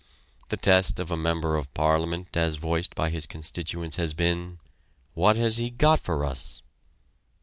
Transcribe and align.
The 0.49 0.57
test 0.57 0.99
of 0.99 1.11
a 1.11 1.15
member 1.15 1.55
of 1.57 1.71
Parliament 1.75 2.35
as 2.35 2.55
voiced 2.55 2.95
by 2.95 3.11
his 3.11 3.27
constituents 3.27 3.97
has 3.97 4.15
been: 4.15 4.57
"What 5.13 5.35
has 5.35 5.57
he 5.57 5.69
got 5.69 5.99
for 5.99 6.25
us?" 6.25 6.63